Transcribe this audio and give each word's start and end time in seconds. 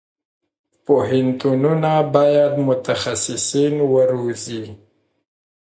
پوهنتونونه 0.85 1.93
باید 2.13 2.53
متخصصین 2.67 3.75
وروزي. 3.93 4.63